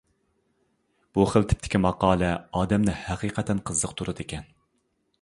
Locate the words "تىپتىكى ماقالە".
1.51-2.33